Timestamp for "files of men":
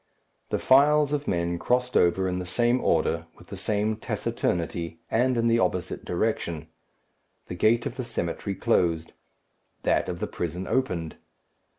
0.57-1.59